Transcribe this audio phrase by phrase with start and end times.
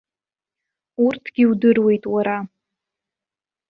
[1.05, 2.37] Урҭгьы удыруеит уара.